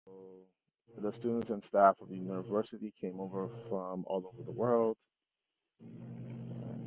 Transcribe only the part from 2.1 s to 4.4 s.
University come from all